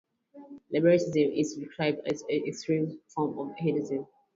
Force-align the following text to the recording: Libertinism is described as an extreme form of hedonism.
Libertinism 0.71 1.31
is 1.35 1.53
described 1.53 1.99
as 2.11 2.23
an 2.23 2.43
extreme 2.47 2.99
form 3.13 3.37
of 3.37 3.55
hedonism. 3.57 4.07